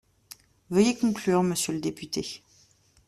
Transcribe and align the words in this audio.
Veuillez 0.71 0.97
conclure, 0.97 1.43
monsieur 1.43 1.73
le 1.75 1.79
député. 1.79 2.41